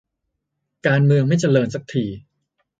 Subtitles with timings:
[0.87, 2.05] การเมืองไม่เจริญสักที